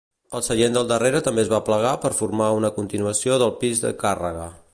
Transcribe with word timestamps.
El 0.37 0.43
seient 0.45 0.77
del 0.77 0.87
darrere 0.91 1.21
també 1.27 1.43
es 1.43 1.51
va 1.51 1.59
plegar 1.67 1.93
per 2.07 2.13
formar 2.21 2.49
una 2.63 2.75
continuació 2.79 3.39
del 3.45 3.55
pis 3.63 3.85
de 3.87 3.95
càrrega. 4.07 4.53